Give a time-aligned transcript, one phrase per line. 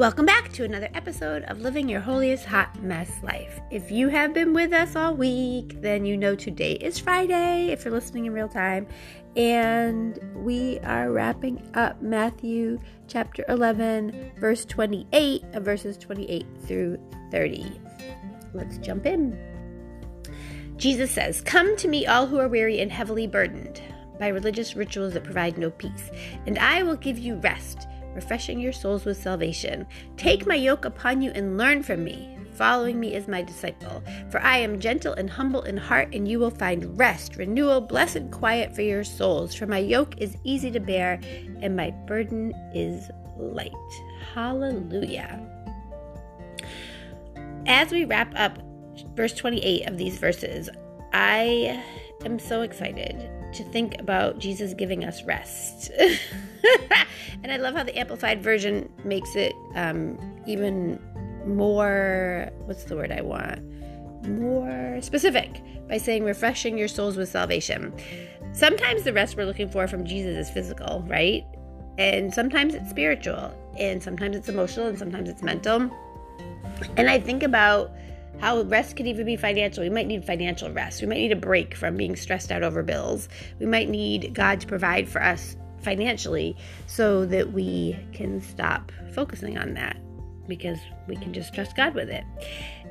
[0.00, 3.60] Welcome back to another episode of Living Your Holiest Hot Mess Life.
[3.70, 7.84] If you have been with us all week, then you know today is Friday if
[7.84, 8.86] you're listening in real time.
[9.36, 16.98] And we are wrapping up Matthew chapter 11, verse 28, uh, verses 28 through
[17.30, 17.70] 30.
[18.54, 19.38] Let's jump in.
[20.78, 23.82] Jesus says, Come to me, all who are weary and heavily burdened
[24.18, 26.10] by religious rituals that provide no peace,
[26.46, 29.86] and I will give you rest refreshing your souls with salvation.
[30.16, 32.36] Take my yoke upon you and learn from me.
[32.52, 34.02] Following me is my disciple.
[34.28, 38.30] For I am gentle and humble in heart, and you will find rest, renewal, blessed
[38.30, 39.54] quiet for your souls.
[39.54, 41.20] For my yoke is easy to bear,
[41.62, 43.72] and my burden is light.
[44.34, 45.40] Hallelujah.
[47.66, 48.58] As we wrap up
[49.14, 50.68] verse 28 of these verses,
[51.12, 51.82] I
[52.24, 55.90] am so excited to think about Jesus giving us rest.
[57.42, 60.98] and I love how the Amplified Version makes it um, even
[61.46, 63.62] more, what's the word I want?
[64.28, 67.92] More specific by saying refreshing your souls with salvation.
[68.52, 71.44] Sometimes the rest we're looking for from Jesus is physical, right?
[71.98, 75.90] And sometimes it's spiritual, and sometimes it's emotional, and sometimes it's mental.
[76.96, 77.92] And I think about
[78.38, 79.82] how rest could even be financial.
[79.82, 81.02] We might need financial rest.
[81.02, 83.28] We might need a break from being stressed out over bills.
[83.58, 89.58] We might need God to provide for us financially so that we can stop focusing
[89.58, 89.96] on that
[90.48, 92.24] because we can just trust God with it.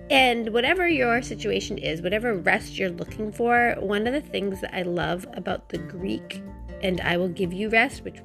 [0.10, 4.76] And whatever your situation is, whatever rest you're looking for, one of the things that
[4.76, 6.42] I love about the Greek,
[6.82, 8.20] and I will give you rest, which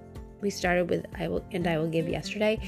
[0.45, 2.61] we started with I will and I will give yesterday.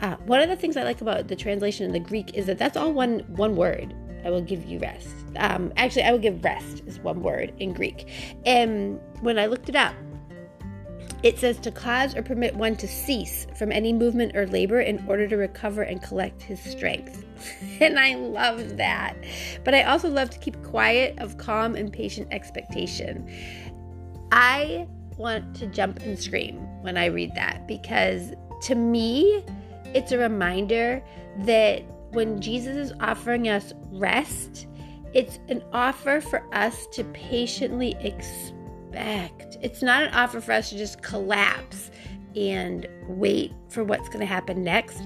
[0.00, 2.56] Uh, one of the things I like about the translation in the Greek is that
[2.56, 3.92] that's all one one word.
[4.24, 5.14] I will give you rest.
[5.36, 8.08] Um, actually, I will give rest is one word in Greek.
[8.46, 9.94] And when I looked it up,
[11.22, 15.04] it says to cause or permit one to cease from any movement or labor in
[15.08, 17.24] order to recover and collect his strength.
[17.80, 19.16] and I love that.
[19.64, 23.28] But I also love to keep quiet of calm and patient expectation.
[24.32, 24.86] I
[25.16, 29.42] want to jump and scream when I read that because to me,
[29.94, 31.02] it's a reminder
[31.38, 34.66] that when Jesus is offering us rest,
[35.14, 39.56] it's an offer for us to patiently expect.
[39.62, 41.90] It's not an offer for us to just collapse
[42.36, 45.02] and wait for what's going to happen next.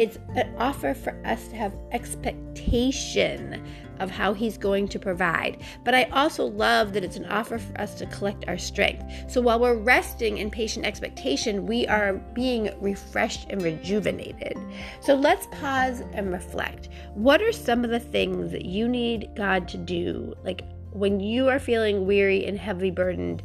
[0.00, 3.62] It's an offer for us to have expectation
[3.98, 5.62] of how He's going to provide.
[5.84, 9.04] But I also love that it's an offer for us to collect our strength.
[9.30, 14.56] So while we're resting in patient expectation, we are being refreshed and rejuvenated.
[15.02, 16.88] So let's pause and reflect.
[17.12, 20.32] What are some of the things that you need God to do?
[20.44, 20.62] Like
[20.92, 23.42] when you are feeling weary and heavy burdened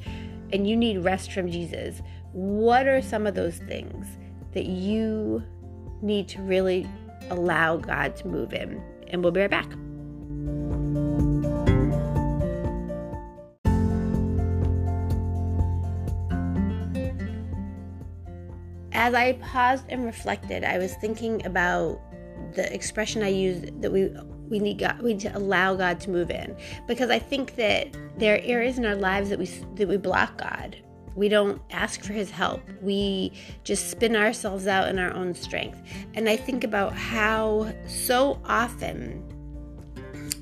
[0.53, 2.01] and you need rest from Jesus,
[2.31, 4.07] what are some of those things
[4.53, 5.43] that you
[6.01, 6.87] need to really
[7.29, 8.81] allow God to move in?
[9.07, 9.71] And we'll be right back.
[19.05, 22.01] as I paused and reflected, I was thinking about
[22.55, 24.09] the expression I use that we
[24.49, 26.55] we need God we need to allow God to move in
[26.87, 30.37] because I think that there are areas in our lives that we that we block
[30.37, 30.77] God.
[31.15, 32.61] We don't ask for his help.
[32.81, 33.31] We
[33.63, 35.81] just spin ourselves out in our own strength.
[36.13, 39.23] And I think about how so often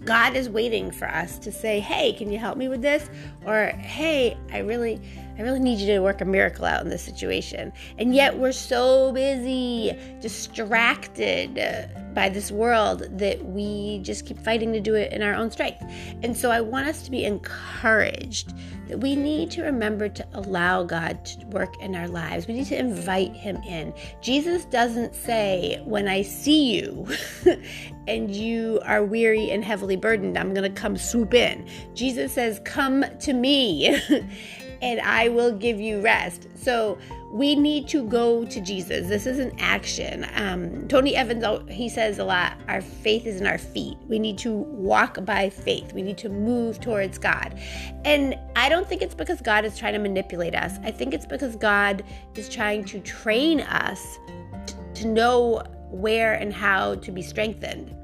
[0.03, 3.09] God is waiting for us to say, "Hey, can you help me with this?"
[3.45, 4.99] or "Hey, I really
[5.37, 8.51] I really need you to work a miracle out in this situation." And yet we're
[8.51, 15.21] so busy, distracted by this world that we just keep fighting to do it in
[15.23, 15.83] our own strength.
[16.21, 18.53] And so I want us to be encouraged
[18.87, 22.47] that we need to remember to allow God to work in our lives.
[22.47, 23.93] We need to invite Him in.
[24.21, 27.07] Jesus doesn't say, When I see you
[28.07, 31.67] and you are weary and heavily burdened, I'm going to come swoop in.
[31.93, 33.99] Jesus says, Come to me
[34.81, 36.47] and I will give you rest.
[36.55, 36.97] So,
[37.33, 39.07] we need to go to Jesus.
[39.07, 40.27] This is an action.
[40.35, 43.97] Um, Tony Evans, he says a lot, our faith is in our feet.
[44.07, 45.93] We need to walk by faith.
[45.93, 47.59] We need to move towards God.
[48.05, 50.77] And I don't think it's because God is trying to manipulate us.
[50.83, 52.03] I think it's because God
[52.35, 54.19] is trying to train us
[54.67, 57.95] t- to know where and how to be strengthened.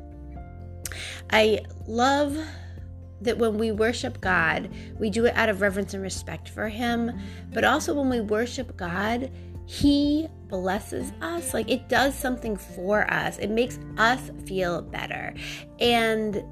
[1.30, 2.36] I love
[3.22, 7.18] that when we worship God, we do it out of reverence and respect for Him.
[7.54, 9.32] But also, when we worship God,
[9.66, 11.54] He blesses us.
[11.54, 15.34] Like it does something for us, it makes us feel better.
[15.80, 16.44] And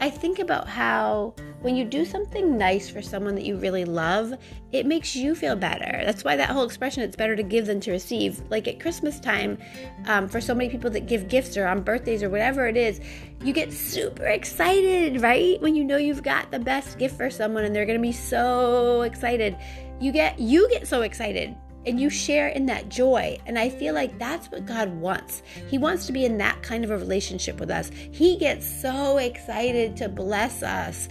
[0.00, 4.34] I think about how when you do something nice for someone that you really love,
[4.72, 6.02] it makes you feel better.
[6.04, 8.42] That's why that whole expression, it's better to give than to receive.
[8.50, 9.58] Like at Christmas time,
[10.06, 13.00] um, for so many people that give gifts or on birthdays or whatever it is,
[13.42, 15.60] you get super excited, right?
[15.62, 19.02] When you know you've got the best gift for someone and they're to be so
[19.02, 19.56] excited.
[19.98, 23.38] You get you get so excited and you share in that joy.
[23.46, 25.42] And I feel like that's what God wants.
[25.68, 27.90] He wants to be in that kind of a relationship with us.
[28.10, 31.08] He gets so excited to bless us.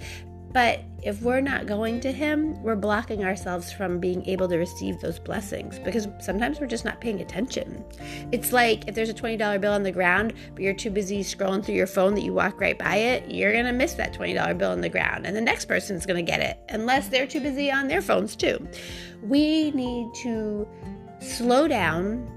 [0.56, 5.02] But if we're not going to Him, we're blocking ourselves from being able to receive
[5.02, 7.84] those blessings because sometimes we're just not paying attention.
[8.32, 11.62] It's like if there's a $20 bill on the ground, but you're too busy scrolling
[11.62, 14.58] through your phone that you walk right by it, you're going to miss that $20
[14.58, 15.28] bill on the ground.
[15.28, 18.34] And the next person's going to get it unless they're too busy on their phones
[18.34, 18.66] too.
[19.24, 20.66] We need to
[21.20, 22.32] slow down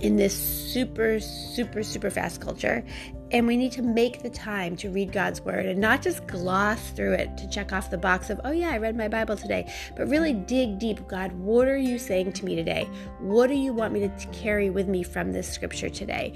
[0.00, 2.84] in this super, super, super fast culture
[3.32, 6.90] and we need to make the time to read God's word and not just gloss
[6.90, 9.72] through it to check off the box of, oh, yeah, I read my Bible today,
[9.96, 11.06] but really dig deep.
[11.06, 12.88] God, what are you saying to me today?
[13.20, 16.34] What do you want me to carry with me from this scripture today?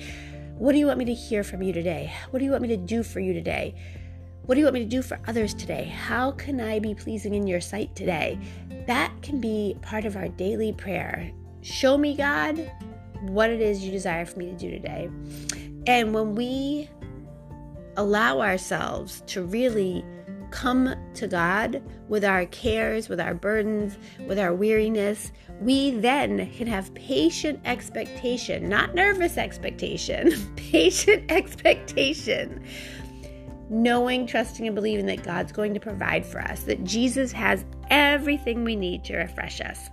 [0.57, 2.13] What do you want me to hear from you today?
[2.31, 3.75] What do you want me to do for you today?
[4.43, 5.85] What do you want me to do for others today?
[5.85, 8.39] How can I be pleasing in your sight today?
[8.87, 11.33] That can be part of our daily prayer.
[11.63, 12.71] Show me, God,
[13.31, 15.09] what it is you desire for me to do today.
[15.87, 16.89] And when we
[17.97, 20.05] allow ourselves to really
[20.51, 23.99] come to God with our cares, with our burdens,
[24.29, 32.65] with our weariness, we then can have patient expectation, not nervous expectation, patient expectation.
[33.71, 38.63] Knowing, trusting, and believing that God's going to provide for us, that Jesus has everything
[38.63, 39.89] we need to refresh us.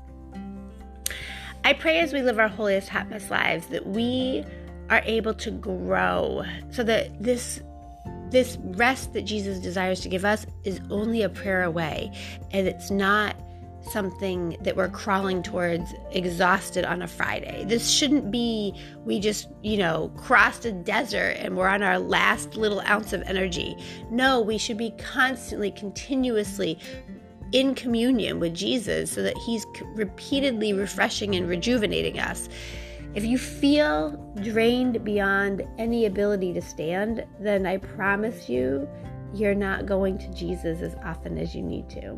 [1.63, 4.43] I pray as we live our holiest, happiest lives that we
[4.89, 7.61] are able to grow so that this
[8.29, 12.09] this rest that Jesus desires to give us is only a prayer away
[12.51, 13.35] and it's not
[13.89, 17.65] something that we're crawling towards exhausted on a Friday.
[17.65, 18.73] This shouldn't be
[19.05, 23.21] we just, you know, crossed a desert and we're on our last little ounce of
[23.23, 23.75] energy.
[24.09, 26.79] No, we should be constantly, continuously
[27.51, 32.49] in communion with Jesus so that He's repeatedly refreshing and rejuvenating us.
[33.13, 34.11] If you feel
[34.41, 38.87] drained beyond any ability to stand, then I promise you,
[39.33, 42.15] you're not going to Jesus as often as you need to.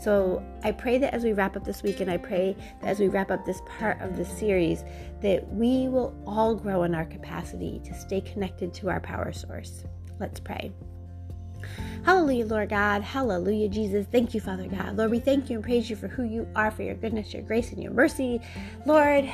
[0.00, 2.98] So I pray that as we wrap up this week, and I pray that as
[2.98, 4.84] we wrap up this part of the series,
[5.20, 9.84] that we will all grow in our capacity to stay connected to our power source.
[10.18, 10.72] Let's pray.
[12.04, 13.02] Hallelujah, Lord God.
[13.02, 14.06] Hallelujah, Jesus.
[14.10, 14.96] Thank you, Father God.
[14.96, 17.42] Lord, we thank you and praise you for who you are, for your goodness, your
[17.42, 18.40] grace, and your mercy.
[18.86, 19.30] Lord,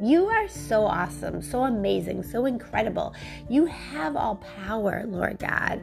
[0.00, 3.14] you are so awesome, so amazing, so incredible.
[3.48, 4.36] You have all
[4.66, 5.80] power, Lord God.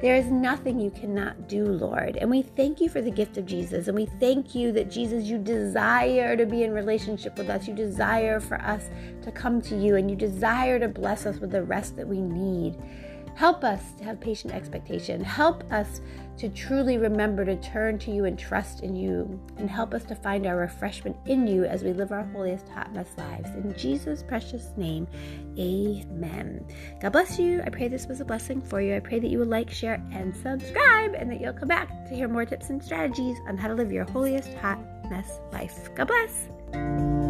[0.00, 2.16] There is nothing you cannot do, Lord.
[2.16, 3.86] And we thank you for the gift of Jesus.
[3.86, 7.68] And we thank you that, Jesus, you desire to be in relationship with us.
[7.68, 8.82] You desire for us
[9.22, 9.94] to come to you.
[9.94, 12.76] And you desire to bless us with the rest that we need.
[13.34, 15.22] Help us to have patient expectation.
[15.22, 16.00] Help us
[16.38, 19.40] to truly remember to turn to you and trust in you.
[19.56, 22.92] And help us to find our refreshment in you as we live our holiest, hot
[22.92, 23.48] mess lives.
[23.50, 25.06] In Jesus' precious name,
[25.58, 26.66] amen.
[27.00, 27.62] God bless you.
[27.64, 28.96] I pray this was a blessing for you.
[28.96, 32.14] I pray that you will like, share, and subscribe, and that you'll come back to
[32.14, 34.78] hear more tips and strategies on how to live your holiest, hot
[35.10, 35.88] mess life.
[35.94, 37.21] God bless.